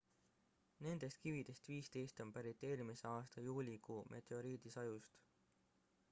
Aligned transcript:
nendest 0.83 1.19
kividest 1.25 1.67
15 1.73 2.23
on 2.23 2.31
pärit 2.37 2.63
eelmise 2.69 3.05
aasta 3.09 3.43
juulikuu 3.49 3.99
meteoriidisajust 4.15 5.21